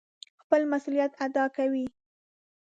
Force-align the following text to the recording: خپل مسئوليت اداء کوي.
خپل 0.41 0.61
مسئوليت 0.71 1.11
اداء 1.25 1.47
کوي. 1.57 1.85